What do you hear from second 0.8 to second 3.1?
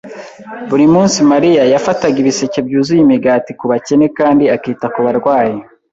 munsi Mariya yafataga ibiseke byuzuye